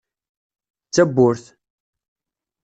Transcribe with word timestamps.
D 0.87 0.91
tawwurt. 0.95 1.45